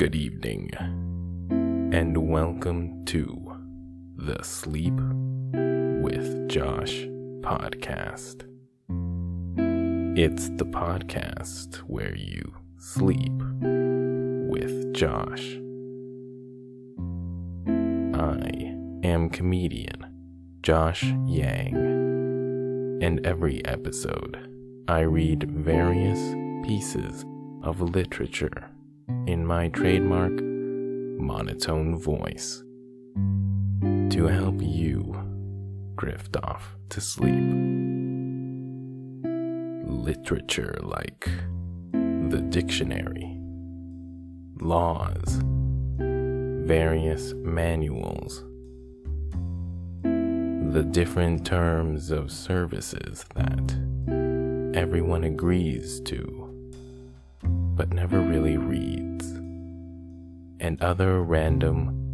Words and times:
Good 0.00 0.16
evening, 0.16 0.70
and 1.92 2.16
welcome 2.16 3.04
to 3.04 3.54
the 4.16 4.42
Sleep 4.42 4.94
with 4.94 6.48
Josh 6.48 7.02
podcast. 7.42 8.46
It's 10.18 10.48
the 10.56 10.64
podcast 10.64 11.76
where 11.80 12.16
you 12.16 12.54
sleep 12.78 13.30
with 14.50 14.94
Josh. 14.94 15.58
I 18.18 18.74
am 19.06 19.28
comedian 19.28 20.58
Josh 20.62 21.02
Yang, 21.26 21.76
and 23.02 23.26
every 23.26 23.62
episode 23.66 24.38
I 24.88 25.00
read 25.00 25.50
various 25.50 26.20
pieces 26.66 27.26
of 27.62 27.82
literature 27.82 28.69
in 29.26 29.46
my 29.46 29.68
trademark 29.68 30.32
monotone 31.20 31.98
voice 31.98 32.62
to 34.10 34.26
help 34.26 34.56
you 34.60 35.14
drift 35.96 36.36
off 36.42 36.76
to 36.88 37.00
sleep. 37.00 37.44
Literature 39.86 40.76
like 40.82 41.28
the 41.92 42.40
dictionary, 42.48 43.36
laws, 44.60 45.40
various 46.66 47.32
manuals, 47.34 48.44
the 50.02 50.86
different 50.90 51.44
terms 51.44 52.10
of 52.10 52.30
services 52.30 53.24
that 53.34 53.72
everyone 54.74 55.24
agrees 55.24 56.00
to 56.02 56.39
but 57.80 57.94
never 57.94 58.20
really 58.20 58.58
reads, 58.58 59.26
and 60.60 60.82
other 60.82 61.22
random, 61.22 62.12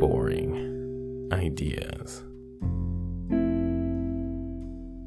boring 0.00 1.28
ideas. 1.32 2.24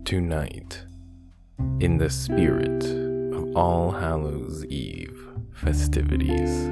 Tonight, 0.06 0.86
in 1.82 1.98
the 1.98 2.10
spirit 2.10 2.86
of 3.36 3.58
All 3.58 3.92
Hallows 3.92 4.64
Eve 4.68 5.22
festivities, 5.52 6.70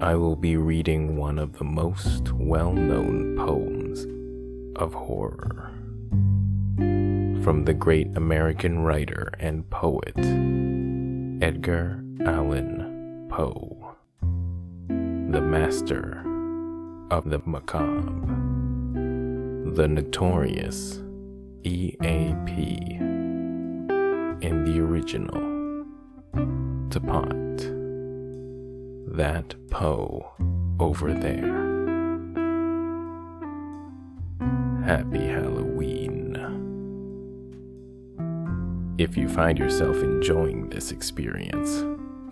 I 0.00 0.14
will 0.14 0.36
be 0.36 0.56
reading 0.56 1.16
one 1.16 1.40
of 1.40 1.58
the 1.58 1.64
most 1.64 2.30
well 2.30 2.72
known 2.72 3.36
poems 3.36 4.06
of 4.76 4.94
horror 4.94 5.72
from 7.42 7.64
the 7.64 7.74
great 7.74 8.16
American 8.16 8.84
writer 8.84 9.32
and 9.40 9.68
poet 9.70 10.14
Edgar 11.42 12.04
Allan 12.26 13.26
Poe, 13.28 13.96
the 14.88 15.40
master 15.40 16.22
of 17.10 17.28
the 17.28 17.40
macabre, 17.44 18.02
the 19.74 19.88
notorious 19.88 21.00
EAP, 21.64 22.96
and 23.00 24.66
the 24.66 24.78
original 24.78 25.84
Teapot, 26.90 27.58
that 29.16 29.56
Poe 29.70 30.32
over 30.78 31.12
there. 31.12 31.60
Happy 34.84 35.26
Halloween. 35.26 36.36
If 38.98 39.16
you 39.16 39.28
find 39.28 39.58
yourself 39.58 39.96
enjoying 39.96 40.68
this 40.68 40.92
experience, 40.92 41.82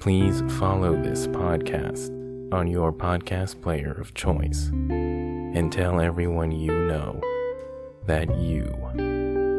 please 0.01 0.43
follow 0.59 0.97
this 1.03 1.27
podcast 1.27 2.09
on 2.55 2.67
your 2.67 2.91
podcast 2.91 3.61
player 3.61 3.93
of 3.93 4.15
choice 4.15 4.69
and 4.69 5.71
tell 5.71 6.01
everyone 6.01 6.51
you 6.51 6.73
know 6.73 7.21
that 8.07 8.35
you 8.39 8.65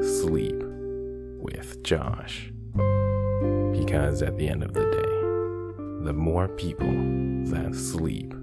sleep 0.01 0.59
with 1.39 1.83
Josh. 1.83 2.51
Because 3.71 4.23
at 4.23 4.35
the 4.37 4.49
end 4.49 4.63
of 4.63 4.73
the 4.73 4.81
day, 4.81 6.05
the 6.05 6.13
more 6.13 6.47
people 6.47 6.91
that 7.51 7.75
sleep 7.75 8.33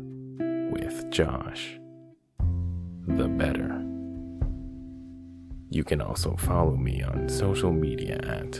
with 0.70 1.10
Josh, 1.10 1.80
the 3.08 3.26
better. 3.26 3.84
You 5.68 5.82
can 5.82 6.00
also 6.00 6.36
follow 6.36 6.76
me 6.76 7.02
on 7.02 7.28
social 7.28 7.72
media 7.72 8.20
at 8.22 8.56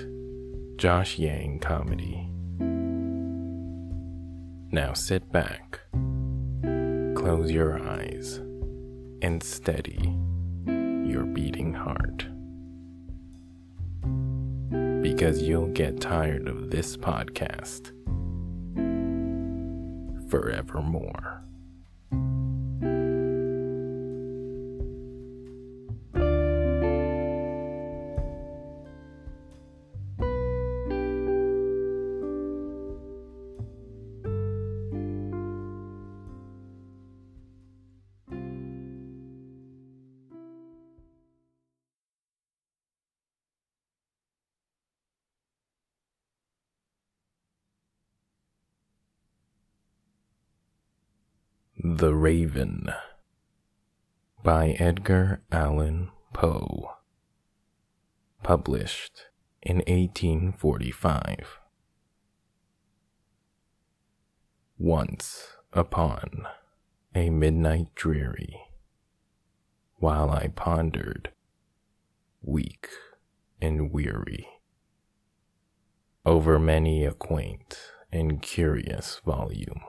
Josh 0.77 1.21
Yang 1.21 1.61
Comedy. 1.61 2.29
Now 4.71 4.93
sit 4.93 5.33
back, 5.33 5.81
close 7.15 7.51
your 7.51 7.83
eyes, 7.83 8.37
and 9.23 9.43
steady 9.43 10.15
your 10.67 11.25
beating 11.25 11.73
heart. 11.73 12.27
Because 15.03 15.43
you'll 15.43 15.69
get 15.69 16.03
tired 16.03 16.49
of 16.49 16.71
this 16.71 16.99
podcast 16.99 17.93
forevermore. 20.31 21.48
The 51.97 52.15
Raven 52.15 52.93
by 54.45 54.77
Edgar 54.79 55.41
Allan 55.51 56.11
Poe. 56.35 56.91
Published 58.43 59.29
in 59.63 59.77
1845. 59.79 61.61
Once 64.77 65.57
upon 65.73 66.47
a 67.15 67.31
midnight 67.31 67.95
dreary, 67.95 68.61
while 69.97 70.31
I 70.31 70.49
pondered, 70.49 71.33
weak 72.43 72.91
and 73.63 73.91
weary, 73.91 74.47
over 76.27 76.59
many 76.59 77.07
a 77.07 77.13
quaint 77.13 77.79
and 78.13 78.43
curious 78.43 79.23
volume 79.25 79.81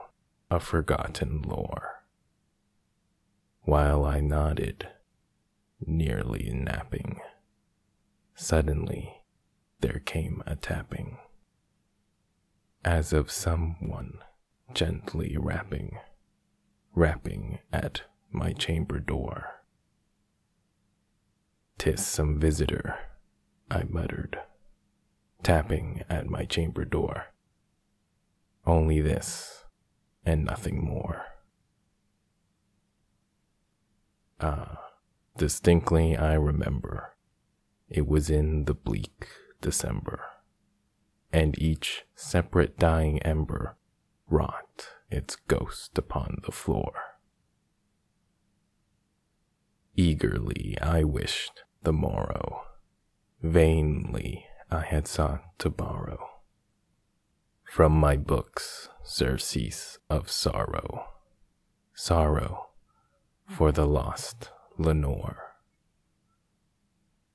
a 0.50 0.58
forgotten 0.58 1.42
lore. 1.42 2.02
While 3.62 4.04
I 4.04 4.20
nodded, 4.20 4.88
nearly 5.86 6.50
napping, 6.52 7.20
suddenly 8.34 9.22
there 9.80 10.00
came 10.04 10.42
a 10.46 10.56
tapping, 10.56 11.18
as 12.84 13.12
of 13.12 13.30
someone 13.30 14.18
gently 14.74 15.36
rapping, 15.38 15.98
rapping 16.94 17.60
at 17.72 18.02
my 18.32 18.52
chamber 18.52 18.98
door. 18.98 19.62
Tis 21.78 22.04
some 22.04 22.38
visitor, 22.38 22.98
I 23.70 23.84
muttered, 23.84 24.40
tapping 25.42 26.02
at 26.10 26.26
my 26.28 26.44
chamber 26.44 26.84
door. 26.84 27.26
Only 28.66 29.00
this 29.00 29.59
and 30.24 30.44
nothing 30.44 30.84
more. 30.84 31.26
Ah, 34.40 34.90
distinctly 35.36 36.16
I 36.16 36.34
remember. 36.34 37.16
It 37.88 38.06
was 38.06 38.30
in 38.30 38.64
the 38.64 38.74
bleak 38.74 39.26
December, 39.60 40.20
and 41.32 41.60
each 41.60 42.04
separate 42.14 42.78
dying 42.78 43.20
ember 43.22 43.76
wrought 44.28 44.88
its 45.10 45.36
ghost 45.36 45.98
upon 45.98 46.38
the 46.46 46.52
floor. 46.52 46.92
Eagerly 49.96 50.78
I 50.80 51.04
wished 51.04 51.64
the 51.82 51.92
morrow, 51.92 52.62
vainly 53.42 54.46
I 54.70 54.82
had 54.82 55.08
sought 55.08 55.58
to 55.58 55.68
borrow 55.68 56.29
from 57.70 57.92
my 57.92 58.16
books 58.16 58.88
surcease 59.04 59.96
of 60.10 60.28
sorrow, 60.28 61.06
sorrow 61.94 62.66
for 63.46 63.70
the 63.70 63.86
lost 63.86 64.50
Lenore, 64.76 65.54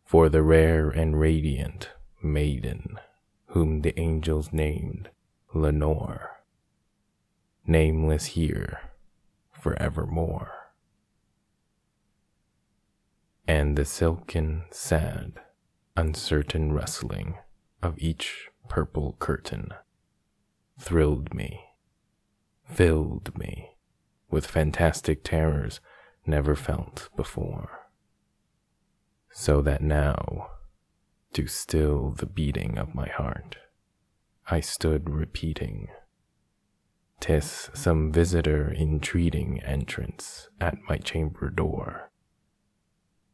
for 0.04 0.28
the 0.28 0.44
rare 0.44 0.90
and 0.90 1.18
radiant 1.18 1.92
maiden 2.22 3.00
whom 3.46 3.82
the 3.82 3.98
angels 3.98 4.52
named 4.52 5.10
Lenore, 5.54 6.42
nameless 7.66 8.26
here 8.26 8.92
forevermore. 9.54 10.52
And 13.48 13.78
the 13.78 13.86
silken, 13.86 14.66
sad, 14.70 15.40
uncertain 15.96 16.74
rustling 16.74 17.36
of 17.82 17.98
each 18.00 18.50
purple 18.68 19.16
curtain 19.18 19.70
thrilled 20.80 21.34
me, 21.34 21.62
filled 22.66 23.38
me 23.38 23.76
with 24.30 24.46
fantastic 24.46 25.24
terrors 25.24 25.80
never 26.26 26.56
felt 26.56 27.10
before. 27.16 27.88
So 29.32 29.62
that 29.62 29.82
now, 29.82 30.50
to 31.34 31.48
still 31.48 32.12
the 32.12 32.26
beating 32.26 32.78
of 32.78 32.96
my 32.96 33.08
heart, 33.08 33.58
I 34.50 34.60
stood 34.60 35.10
repeating, 35.10 35.90
"'Tis 37.20 37.70
some 37.74 38.12
visitor 38.12 38.74
entreating 38.74 39.62
entrance 39.64 40.50
at 40.60 40.78
my 40.88 40.98
chamber 40.98 41.50
door. 41.50 42.12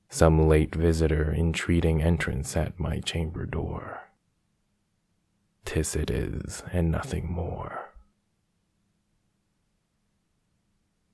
Some 0.09 0.47
late 0.47 0.75
visitor 0.75 1.33
entreating 1.33 2.01
entrance 2.01 2.57
at 2.57 2.79
my 2.79 2.99
chamber 2.99 3.45
door. 3.45 4.10
Tis 5.65 5.95
it 5.95 6.09
is, 6.11 6.63
and 6.71 6.91
nothing 6.91 7.31
more. 7.31 7.93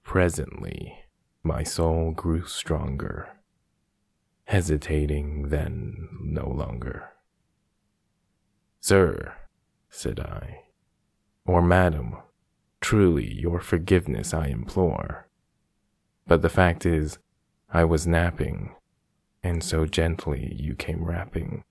Presently, 0.04 1.00
my 1.44 1.64
soul 1.64 2.12
grew 2.12 2.46
stronger, 2.46 3.30
hesitating 4.46 5.50
then 5.50 6.08
no 6.22 6.48
longer. 6.48 7.10
Sir, 8.80 9.36
said 9.90 10.20
I, 10.20 10.62
or 11.46 11.62
madam, 11.62 12.18
truly 12.80 13.34
your 13.34 13.60
forgiveness 13.60 14.34
I 14.34 14.48
implore. 14.48 15.28
But 16.26 16.42
the 16.42 16.50
fact 16.50 16.86
is, 16.86 17.18
I 17.70 17.84
was 17.84 18.08
napping, 18.08 18.76
and 19.44 19.64
so 19.64 19.86
gently 19.86 20.56
you 20.58 20.76
came 20.76 21.04
rapping, 21.04 21.64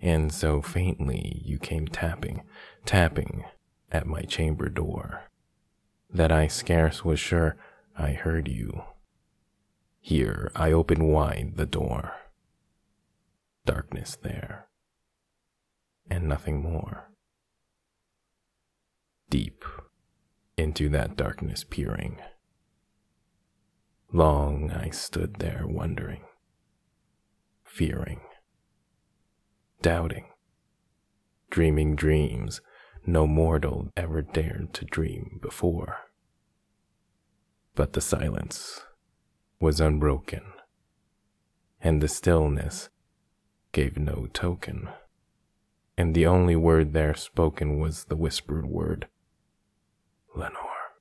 and 0.00 0.32
so 0.32 0.60
faintly 0.60 1.42
you 1.44 1.58
came 1.58 1.86
tapping, 1.86 2.42
tapping 2.84 3.44
at 3.90 4.06
my 4.06 4.22
chamber 4.22 4.68
door 4.68 5.24
that 6.14 6.30
I 6.30 6.46
scarce 6.46 7.04
was 7.04 7.18
sure 7.18 7.56
I 7.96 8.12
heard 8.12 8.48
you. 8.48 8.82
Here 10.00 10.52
I 10.54 10.70
open 10.70 11.04
wide 11.08 11.54
the 11.56 11.66
door. 11.66 12.12
Darkness 13.66 14.16
there, 14.22 14.68
and 16.10 16.28
nothing 16.28 16.62
more. 16.62 17.10
Deep 19.30 19.64
into 20.56 20.88
that 20.90 21.16
darkness 21.16 21.64
peering. 21.64 22.18
Long 24.12 24.70
I 24.70 24.90
stood 24.90 25.36
there 25.36 25.64
wondering, 25.66 26.24
fearing, 27.64 28.20
doubting, 29.84 30.24
dreaming 31.50 31.94
dreams 31.94 32.62
no 33.04 33.26
mortal 33.26 33.90
ever 33.98 34.22
dared 34.22 34.72
to 34.72 34.82
dream 34.86 35.38
before. 35.42 35.98
But 37.74 37.92
the 37.92 38.00
silence 38.00 38.80
was 39.60 39.82
unbroken, 39.82 40.40
and 41.82 42.00
the 42.00 42.08
stillness 42.08 42.88
gave 43.72 43.98
no 43.98 44.26
token, 44.32 44.88
and 45.98 46.14
the 46.14 46.26
only 46.26 46.56
word 46.56 46.94
there 46.94 47.14
spoken 47.14 47.78
was 47.78 48.04
the 48.04 48.16
whispered 48.16 48.64
word, 48.64 49.06
Lenore. 50.34 50.94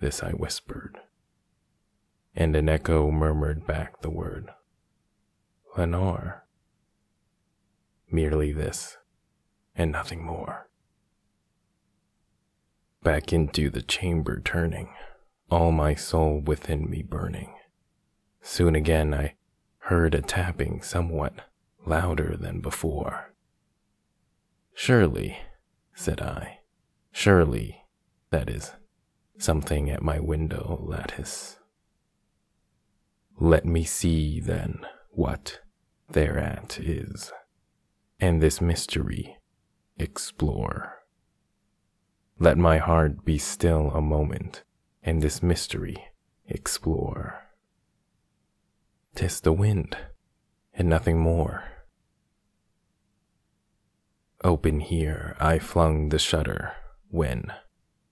This 0.00 0.24
I 0.24 0.32
whispered, 0.32 0.98
and 2.34 2.56
an 2.56 2.68
echo 2.68 3.12
murmured 3.12 3.64
back 3.64 4.00
the 4.00 4.10
word, 4.10 4.50
Lenore. 5.78 6.43
Merely 8.14 8.52
this 8.52 8.96
and 9.74 9.90
nothing 9.90 10.24
more. 10.24 10.68
Back 13.02 13.32
into 13.32 13.70
the 13.70 13.82
chamber 13.82 14.40
turning, 14.40 14.90
all 15.50 15.72
my 15.72 15.96
soul 15.96 16.38
within 16.38 16.88
me 16.88 17.02
burning. 17.02 17.56
Soon 18.40 18.76
again 18.76 19.12
I 19.12 19.34
heard 19.78 20.14
a 20.14 20.22
tapping 20.22 20.80
somewhat 20.80 21.40
louder 21.86 22.36
than 22.36 22.60
before. 22.60 23.34
Surely, 24.74 25.36
said 25.92 26.20
I, 26.22 26.60
surely 27.10 27.82
that 28.30 28.48
is 28.48 28.74
something 29.38 29.90
at 29.90 30.04
my 30.04 30.20
window 30.20 30.78
lattice. 30.86 31.58
Let 33.40 33.64
me 33.64 33.82
see 33.82 34.38
then 34.38 34.86
what 35.10 35.62
thereat 36.08 36.78
is, 36.78 37.32
and 38.20 38.40
this 38.40 38.60
mystery 38.60 39.36
explore. 39.98 41.04
Let 42.38 42.58
my 42.58 42.78
heart 42.78 43.24
be 43.24 43.38
still 43.38 43.90
a 43.90 44.00
moment 44.00 44.64
and 45.02 45.22
this 45.22 45.42
mystery 45.42 45.96
explore. 46.46 47.44
Tis 49.14 49.40
the 49.40 49.52
wind 49.52 49.96
and 50.72 50.88
nothing 50.88 51.18
more. 51.18 51.64
Open 54.42 54.80
here 54.80 55.36
I 55.38 55.58
flung 55.58 56.08
the 56.08 56.18
shutter 56.18 56.72
when, 57.08 57.52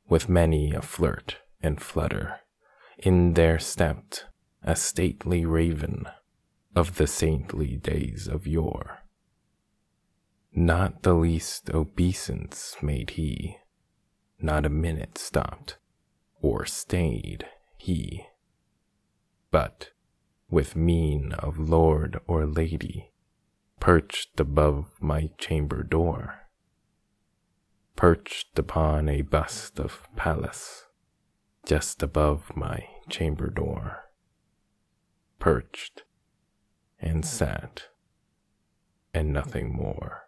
with 0.08 0.28
many 0.28 0.72
a 0.72 0.80
flirt 0.80 1.38
and 1.60 1.80
flutter, 1.80 2.40
in 2.98 3.34
there 3.34 3.58
stepped 3.58 4.26
a 4.62 4.76
stately 4.76 5.44
raven 5.44 6.06
of 6.74 6.96
the 6.96 7.06
saintly 7.06 7.76
days 7.76 8.28
of 8.28 8.46
yore. 8.46 9.01
Not 10.54 11.02
the 11.02 11.14
least 11.14 11.70
obeisance 11.70 12.76
made 12.82 13.10
he, 13.10 13.56
not 14.38 14.66
a 14.66 14.70
minute 14.70 15.16
stopped 15.16 15.78
or 16.42 16.66
stayed 16.66 17.46
he, 17.78 18.26
but 19.50 19.92
with 20.50 20.76
mien 20.76 21.32
of 21.38 21.58
lord 21.58 22.20
or 22.26 22.44
lady 22.44 23.12
perched 23.80 24.38
above 24.38 24.90
my 25.00 25.30
chamber 25.38 25.82
door, 25.82 26.48
perched 27.96 28.58
upon 28.58 29.08
a 29.08 29.22
bust 29.22 29.80
of 29.80 30.06
Pallas 30.16 30.84
just 31.64 32.02
above 32.02 32.54
my 32.54 32.86
chamber 33.08 33.48
door, 33.48 34.10
perched 35.38 36.02
and 37.00 37.24
sat 37.24 37.84
and 39.14 39.32
nothing 39.32 39.72
more. 39.72 40.21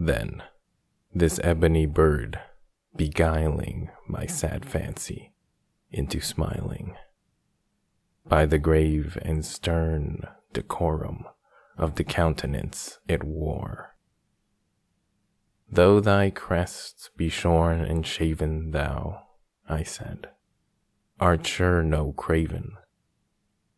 Then, 0.00 0.44
this 1.12 1.40
ebony 1.42 1.84
bird 1.84 2.38
beguiling 2.94 3.90
my 4.06 4.26
sad 4.26 4.64
fancy 4.64 5.32
into 5.90 6.20
smiling. 6.20 6.94
By 8.24 8.46
the 8.46 8.60
grave 8.60 9.18
and 9.22 9.44
stern 9.44 10.22
decorum 10.52 11.24
of 11.76 11.96
the 11.96 12.04
countenance 12.04 13.00
it 13.08 13.24
wore. 13.24 13.96
Though 15.68 15.98
thy 15.98 16.30
crest 16.30 17.10
be 17.16 17.28
shorn 17.28 17.80
and 17.80 18.06
shaven, 18.06 18.70
thou, 18.70 19.24
I 19.68 19.82
said, 19.82 20.28
art 21.18 21.44
sure 21.44 21.82
no 21.82 22.12
craven, 22.12 22.74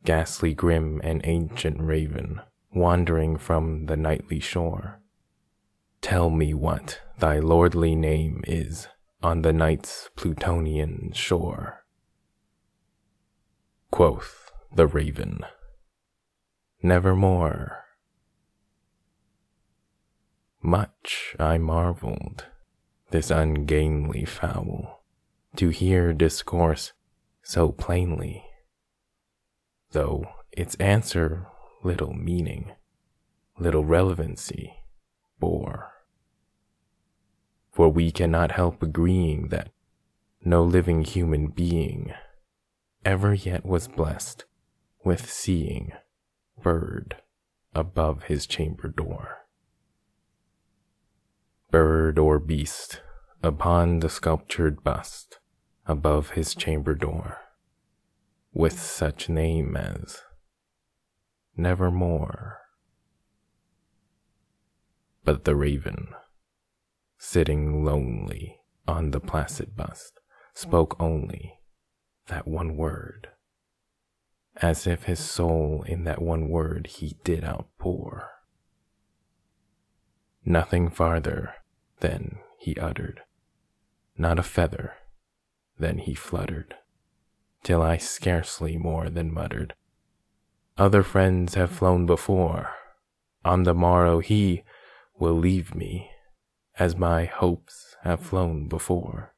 ghastly 0.05 0.53
grim 0.53 1.01
and 1.03 1.23
ancient 1.25 1.81
raven, 1.81 2.43
wandering 2.75 3.39
from 3.39 3.87
the 3.87 3.97
nightly 3.97 4.39
shore. 4.39 5.01
Tell 6.03 6.31
me 6.31 6.55
what 6.55 7.01
thy 7.19 7.39
lordly 7.39 7.95
name 7.95 8.43
is 8.47 8.89
on 9.23 9.43
the 9.43 9.53
night's 9.53 10.09
Plutonian 10.17 11.13
shore. 11.13 11.85
Quoth 13.91 14.51
the 14.75 14.87
raven, 14.87 15.45
Nevermore. 16.83 17.85
Much 20.63 21.37
I 21.39 21.59
marveled, 21.59 22.47
this 23.11 23.31
ungainly 23.31 24.25
fowl, 24.25 25.05
to 25.57 25.69
hear 25.69 26.15
discourse 26.15 26.93
so 27.43 27.73
plainly, 27.73 28.45
though 29.91 30.25
its 30.51 30.77
answer 30.77 31.47
little 31.83 32.15
meaning, 32.15 32.73
little 33.59 33.85
relevancy 33.85 34.80
bore. 35.41 35.91
For 37.73 37.89
we 37.89 38.13
cannot 38.13 38.53
help 38.53 38.83
agreeing 38.83 39.49
that 39.49 39.71
no 40.45 40.63
living 40.63 41.03
human 41.05 41.49
being 41.49 42.13
ever 43.05 43.35
yet 43.35 43.65
was 43.65 43.89
blessed 43.89 44.45
with 45.05 45.31
seeing 45.31 45.93
bird 46.63 47.17
above 47.75 48.25
his 48.25 48.47
chamber 48.47 48.89
door. 48.89 49.39
bird 51.71 52.19
or 52.19 52.39
beast, 52.41 53.01
upon 53.43 54.01
the 54.01 54.09
sculptured 54.09 54.83
bust 54.83 55.39
above 55.87 56.31
his 56.31 56.55
chamber 56.55 56.95
door, 56.95 57.39
with 58.53 58.79
such 58.79 59.29
name 59.29 59.77
as 59.77 60.23
Nevermore. 61.57 62.59
But 65.25 65.45
the 65.45 65.55
raven, 65.55 66.09
sitting 67.19 67.85
lonely 67.85 68.61
on 68.89 69.11
the 69.11 69.21
placid 69.21 69.77
bust, 69.77 70.21
spoke 70.55 70.97
only 71.01 71.59
that 72.27 72.49
one 72.49 72.77
word, 72.77 73.29
as 74.57 74.87
if 74.87 75.05
his 75.05 75.21
soul 75.21 75.85
in 75.87 76.05
that 76.05 76.23
one 76.23 76.49
word 76.49 76.87
he 76.87 77.17
did 77.25 77.45
outpour. 77.45 78.31
Nothing 80.45 80.89
farther 80.91 81.55
than 82.01 82.39
he 82.59 82.77
uttered, 82.77 83.21
not 84.17 84.39
a 84.39 84.43
feather, 84.43 84.95
then 85.79 85.99
he 85.99 86.15
fluttered, 86.15 86.75
till 87.63 87.83
I 87.83 87.99
scarcely 87.99 88.77
more 88.77 89.11
than 89.11 89.33
muttered, 89.33 89.75
Other 90.79 91.03
friends 91.03 91.57
have 91.57 91.71
flown 91.71 92.07
before, 92.07 92.71
on 93.45 93.65
the 93.65 93.75
morrow 93.75 94.21
he 94.21 94.63
will 95.21 95.35
leave 95.35 95.75
me, 95.75 96.11
as 96.79 96.97
my 96.97 97.27
hopes 97.27 97.95
have 98.03 98.19
flown 98.19 98.67
before. 98.67 99.35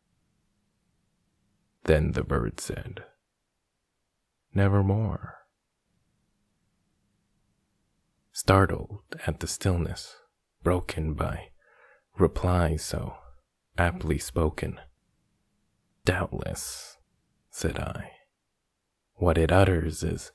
Then 1.85 2.13
the 2.13 2.23
bird 2.23 2.61
said, 2.61 3.05
Nevermore. 4.55 5.39
Startled 8.31 9.01
at 9.27 9.41
the 9.41 9.49
stillness, 9.49 10.15
broken 10.63 11.15
by 11.15 11.49
replies 12.17 12.83
so 12.83 13.17
aptly 13.77 14.19
spoken. 14.19 14.79
Doubtless, 16.05 16.99
said 17.51 17.79
I, 17.79 18.11
what 19.15 19.37
it 19.37 19.51
utters 19.51 20.03
is 20.03 20.31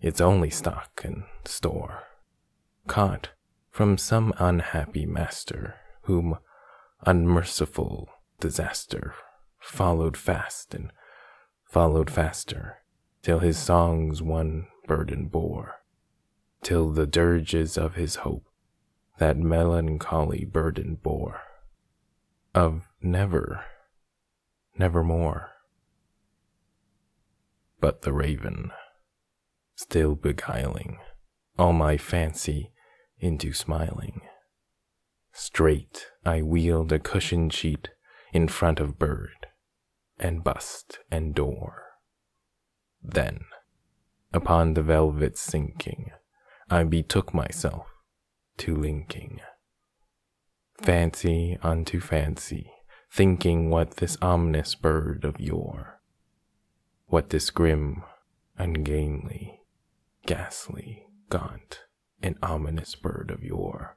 its 0.00 0.20
only 0.20 0.50
stock 0.50 1.02
and 1.04 1.24
store, 1.44 2.04
caught 2.86 3.30
from 3.70 3.96
some 3.96 4.32
unhappy 4.38 5.06
master 5.06 5.76
whom 6.02 6.38
unmerciful 7.06 8.08
disaster 8.40 9.14
followed 9.58 10.16
fast 10.16 10.74
and 10.74 10.90
followed 11.64 12.10
faster, 12.10 12.78
till 13.22 13.38
his 13.38 13.56
songs 13.56 14.20
one 14.20 14.66
burden 14.86 15.28
bore, 15.28 15.76
till 16.62 16.90
the 16.90 17.06
dirges 17.06 17.78
of 17.78 17.94
his 17.94 18.16
hope 18.16 18.44
that 19.18 19.36
melancholy 19.36 20.44
burden 20.44 20.96
bore, 20.96 21.40
of 22.54 22.88
never, 23.00 23.64
nevermore. 24.76 25.50
But 27.78 28.02
the 28.02 28.12
raven, 28.12 28.72
still 29.76 30.16
beguiling 30.16 30.98
all 31.58 31.72
my 31.72 31.96
fancy 31.96 32.72
into 33.20 33.52
smiling, 33.52 34.22
straight 35.32 36.06
I 36.24 36.42
wheeled 36.42 36.92
a 36.92 36.98
cushioned 36.98 37.52
sheet 37.52 37.90
in 38.32 38.48
front 38.48 38.80
of 38.80 38.98
bird 38.98 39.46
and 40.18 40.44
bust 40.44 40.98
and 41.10 41.34
door. 41.34 41.84
Then, 43.02 43.40
upon 44.32 44.74
the 44.74 44.82
velvet 44.82 45.38
sinking, 45.38 46.10
I 46.68 46.84
betook 46.84 47.32
myself 47.32 47.86
to 48.58 48.76
linking. 48.76 49.40
Fancy 50.80 51.58
unto 51.62 52.00
fancy, 52.00 52.70
thinking 53.10 53.70
what 53.70 53.96
this 53.96 54.16
ominous 54.22 54.74
bird 54.74 55.24
of 55.24 55.40
yore, 55.40 56.00
what 57.06 57.30
this 57.30 57.50
grim, 57.50 58.02
ungainly, 58.58 59.60
ghastly, 60.26 61.06
gaunt, 61.28 61.80
and 62.22 62.36
ominous 62.42 62.94
bird 62.94 63.30
of 63.30 63.42
yore 63.42 63.96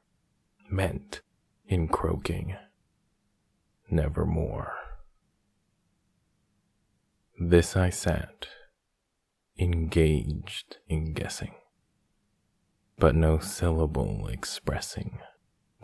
meant 0.69 1.21
in 1.67 1.87
croaking 1.87 2.55
nevermore. 3.89 4.73
This 7.39 7.75
I 7.75 7.89
sat, 7.89 8.47
engaged 9.57 10.77
in 10.87 11.13
guessing, 11.13 11.55
but 12.97 13.15
no 13.15 13.39
syllable 13.39 14.27
expressing 14.27 15.19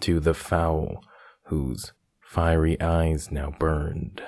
to 0.01 0.19
the 0.19 0.33
fowl 0.33 1.03
whose 1.43 1.93
fiery 2.21 2.79
eyes 2.79 3.31
now 3.31 3.51
burned 3.59 4.21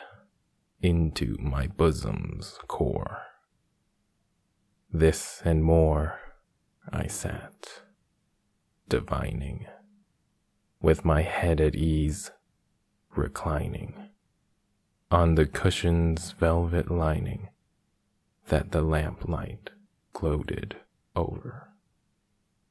into 0.82 1.38
my 1.40 1.68
bosom's 1.68 2.58
core. 2.68 3.22
This 4.92 5.42
and 5.46 5.64
more 5.64 6.20
I 6.92 7.08
sat, 7.08 7.81
divining, 8.92 9.66
with 10.82 11.06
my 11.06 11.22
head 11.22 11.62
at 11.62 11.76
ease, 11.76 12.30
reclining 13.16 14.10
on 15.10 15.36
the 15.36 15.46
cushion's 15.46 16.34
velvet 16.34 16.92
lining 16.92 17.48
that 18.50 18.74
the 18.74 18.82
lamplight 18.82 19.70
gloated 20.12 20.76
over. 21.16 21.70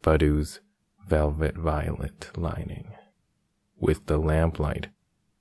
Fadu's 0.03 0.61
velvet 1.09 1.57
violet 1.57 2.31
lining 2.37 2.93
with 3.79 4.05
the 4.05 4.19
lamplight 4.19 4.89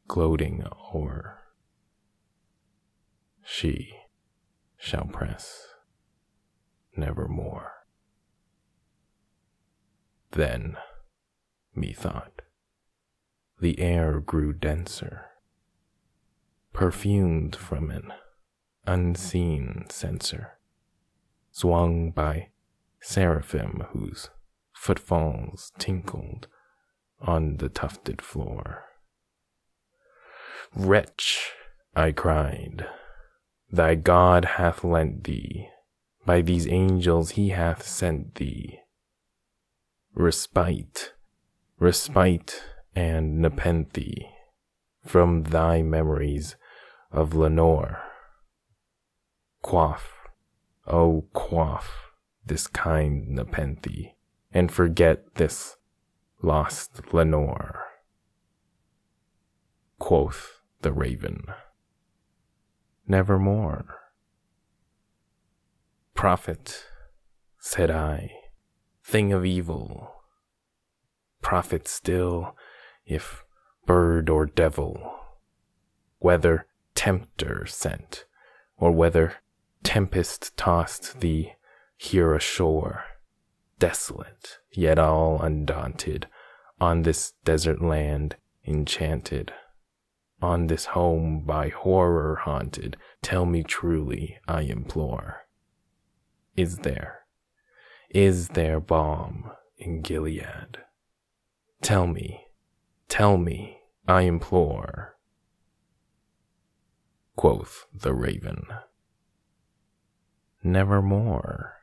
gloating 0.08 0.64
o'er. 0.94 1.40
She 3.44 3.96
shall 4.78 5.08
press 5.12 5.68
nevermore. 6.96 7.79
Then, 10.32 10.78
methought, 11.76 12.42
the 13.60 13.80
air 13.80 14.20
grew 14.20 14.54
denser 14.54 15.26
perfumed 16.74 17.56
from 17.56 17.90
an 17.90 18.14
unseen 18.86 19.86
censer, 19.90 20.58
swung 21.52 22.12
by 22.12 22.50
seraphim 23.02 23.84
whose 23.92 24.30
footfalls 24.74 25.72
tinkled 25.78 26.48
on 27.20 27.58
the 27.58 27.70
tufted 27.70 28.22
floor. 28.22 28.86
Wretch, 30.76 31.52
I 31.96 32.12
cried, 32.12 32.86
thy 33.72 33.96
God 33.96 34.46
hath 34.46 34.84
lent 34.84 35.26
thee, 35.26 35.68
by 36.26 36.42
these 36.42 36.68
angels 36.68 37.32
he 37.32 37.50
hath 37.50 37.84
sent 37.86 38.36
thee. 38.36 38.80
Respite, 40.14 41.14
respite, 41.80 42.64
and 42.96 43.40
nepenthe 43.40 44.26
from 45.06 45.44
thy 45.44 45.82
memories 45.82 46.56
of 47.12 47.34
Lenore. 47.34 48.02
Quaff, 49.62 50.14
oh, 50.88 51.26
quaff 51.34 52.10
this 52.46 52.68
kind 52.68 53.30
Nepenthe, 53.30 54.14
and 54.52 54.72
forget 54.72 55.36
this 55.36 55.78
lost 56.42 57.14
Lenore. 57.14 57.84
Quoth 60.00 60.62
the 60.82 60.92
raven, 60.92 61.44
Nevermore. 63.08 63.96
Prophet, 66.14 66.86
said 67.60 67.92
I, 67.92 68.32
thing 69.10 69.34
of 69.34 69.44
evil, 69.44 70.14
prophet 71.42 71.88
still, 71.88 72.56
if 73.08 73.44
bird 73.88 74.30
or 74.30 74.46
devil, 74.46 75.16
whether 76.20 76.68
tempter 76.94 77.66
sent, 77.66 78.26
or 78.78 78.92
whether 78.92 79.34
tempest 79.82 80.56
tossed 80.56 81.22
thee 81.22 81.54
here 81.98 82.36
ashore, 82.36 83.04
desolate, 83.80 84.60
yet 84.72 85.00
all 85.00 85.42
undaunted, 85.42 86.28
on 86.80 87.02
this 87.02 87.34
desert 87.44 87.82
land 87.82 88.36
enchanted, 88.68 89.52
on 90.40 90.68
this 90.68 90.86
home 90.86 91.40
by 91.48 91.70
horror 91.70 92.36
haunted, 92.44 92.96
tell 93.24 93.48
me 93.48 93.64
truly, 93.64 94.38
I 94.48 94.62
implore. 94.62 95.48
Is 96.56 96.78
there, 96.80 97.22
is 98.10 98.50
there 98.50 98.80
balm 98.80 99.52
in 99.78 100.02
Gilead? 100.02 100.80
Tell 101.82 102.08
me, 102.08 102.46
tell 103.08 103.38
me, 103.38 103.80
I 104.08 104.22
implore 104.22 105.18
quoth 107.40 107.86
the 107.94 108.14
raven. 108.14 108.66
Nevermore. 110.62 111.78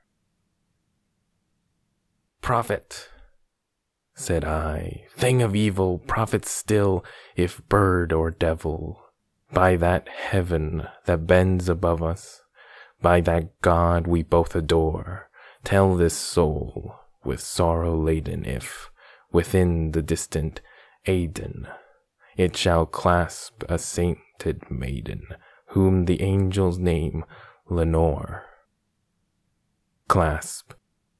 Prophet, 2.42 3.08
said 4.14 4.44
I, 4.44 5.06
thing 5.16 5.40
of 5.40 5.56
evil, 5.56 5.98
prophet 5.98 6.44
still, 6.44 7.02
if 7.36 7.66
bird 7.68 8.12
or 8.12 8.30
devil, 8.30 9.02
by 9.50 9.76
that 9.76 10.10
heaven 10.10 10.88
that 11.06 11.26
bends 11.26 11.70
above 11.70 12.02
us, 12.02 12.42
by 13.00 13.22
that 13.22 13.58
God 13.62 14.06
we 14.06 14.22
both 14.22 14.54
adore, 14.54 15.25
tell 15.66 15.96
this 15.96 16.16
soul, 16.16 16.94
with 17.24 17.40
sorrow 17.40 18.00
laden, 18.00 18.44
if, 18.44 18.88
within 19.32 19.90
the 19.90 20.00
distant 20.00 20.60
Aidenn, 21.06 21.68
it 22.36 22.56
shall 22.56 22.86
clasp 22.86 23.64
a 23.68 23.76
sainted 23.76 24.70
maiden, 24.70 25.26
whom 25.70 26.04
the 26.04 26.22
angels 26.22 26.78
name 26.78 27.24
Lenore. 27.68 28.44
Clasp 30.06 30.72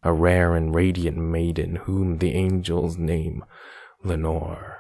a 0.05 0.13
rare 0.13 0.55
and 0.55 0.73
radiant 0.73 1.19
maiden, 1.19 1.75
whom 1.87 2.19
the 2.19 2.33
angels 2.35 2.97
name 2.97 3.45
Lenore. 4.05 4.79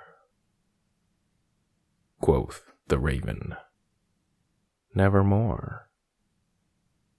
Quoth 2.20 2.62
the 2.86 3.00
raven, 3.00 3.56
Nevermore. 4.94 5.88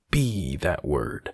Be 0.10 0.56
that 0.56 0.86
word, 0.86 1.34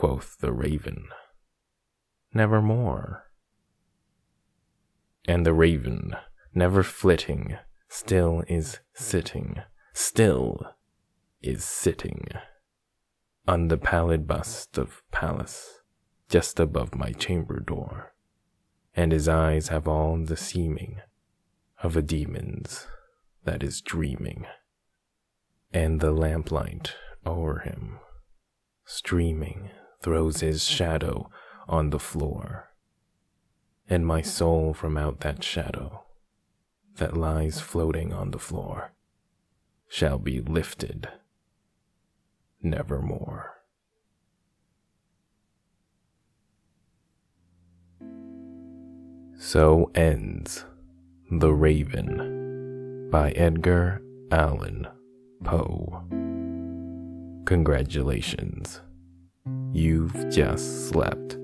Quoth 0.00 0.38
the 0.38 0.50
raven, 0.50 1.08
Nevermore. 2.32 3.30
And 5.28 5.44
the 5.44 5.52
raven, 5.52 6.16
never 6.54 6.82
flitting, 6.82 7.58
still 7.86 8.42
is 8.48 8.78
sitting, 8.94 9.60
still 9.92 10.72
is 11.42 11.64
sitting 11.64 12.28
on 13.46 13.68
the 13.68 13.76
pallid 13.76 14.26
bust 14.26 14.78
of 14.78 15.02
Pallas, 15.12 15.82
just 16.30 16.58
above 16.58 16.94
my 16.94 17.12
chamber 17.12 17.60
door, 17.60 18.14
and 18.96 19.12
his 19.12 19.28
eyes 19.28 19.68
have 19.68 19.86
all 19.86 20.16
the 20.16 20.34
seeming 20.34 21.02
of 21.82 21.94
a 21.94 22.00
demon's 22.00 22.86
that 23.44 23.62
is 23.62 23.82
dreaming, 23.82 24.46
and 25.74 26.00
the 26.00 26.10
lamplight 26.10 26.94
o'er 27.26 27.58
him, 27.58 27.98
streaming, 28.86 29.68
throws 30.00 30.40
his 30.40 30.64
shadow 30.64 31.30
on 31.68 31.90
the 31.90 31.98
floor, 31.98 32.70
and 33.88 34.06
my 34.06 34.22
soul 34.22 34.72
from 34.74 34.96
out 34.96 35.20
that 35.20 35.44
shadow 35.44 36.04
that 36.96 37.16
lies 37.16 37.60
floating 37.60 38.12
on 38.12 38.30
the 38.30 38.38
floor 38.38 38.92
shall 39.88 40.18
be 40.18 40.40
lifted 40.40 41.08
nevermore. 42.62 43.56
So 49.38 49.90
ends 49.94 50.66
The 51.30 51.52
Raven 51.52 53.08
by 53.10 53.30
Edgar 53.32 54.02
Allan 54.30 54.86
Poe. 55.42 56.04
Congratulations, 57.46 58.82
you've 59.72 60.28
just 60.30 60.88
slept 60.88 61.36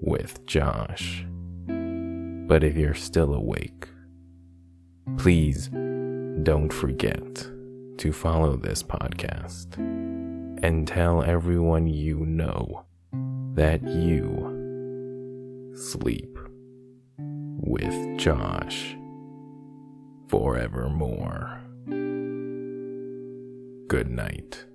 with 0.00 0.44
Josh. 0.46 1.24
But 1.66 2.64
if 2.64 2.76
you're 2.76 2.94
still 2.94 3.34
awake, 3.34 3.88
please 5.18 5.68
don't 5.68 6.72
forget 6.72 7.46
to 7.98 8.12
follow 8.12 8.56
this 8.56 8.82
podcast 8.82 9.76
and 10.62 10.88
tell 10.88 11.22
everyone 11.22 11.86
you 11.86 12.24
know 12.26 12.84
that 13.54 13.82
you 13.82 15.72
sleep 15.74 16.38
with 17.18 18.18
Josh 18.18 18.96
forevermore. 20.28 21.60
Good 23.88 24.08
night. 24.08 24.69